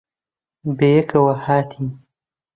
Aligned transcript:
بەیەکەوە 0.77 1.33
ھاتین. 1.45 1.87